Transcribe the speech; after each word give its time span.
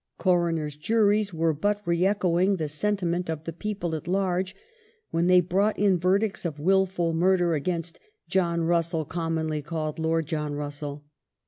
Coroners' 0.17 0.77
juries 0.77 1.31
were 1.31 1.53
but 1.53 1.79
re 1.85 2.07
echoing 2.07 2.55
the 2.55 2.67
sentiment 2.67 3.29
of 3.29 3.43
the 3.43 3.53
people 3.53 3.93
at 3.93 4.07
large 4.07 4.55
when 5.11 5.27
they 5.27 5.41
brought 5.41 5.77
in 5.77 5.99
verdicts 5.99 6.43
of 6.43 6.59
wilful 6.59 7.13
murder 7.13 7.53
against 7.53 7.99
"John 8.27 8.61
Russell, 8.63 9.05
commonly 9.05 9.61
called 9.61 9.99
Lord 9.99 10.25
John 10.25 10.55
Russell". 10.55 11.05